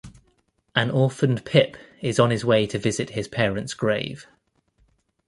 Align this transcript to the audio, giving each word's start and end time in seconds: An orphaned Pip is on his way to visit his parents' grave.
An 0.75 0.89
orphaned 0.89 1.45
Pip 1.45 1.77
is 2.01 2.19
on 2.19 2.31
his 2.31 2.43
way 2.43 2.65
to 2.65 2.79
visit 2.79 3.11
his 3.11 3.27
parents' 3.27 3.75
grave. 3.75 4.25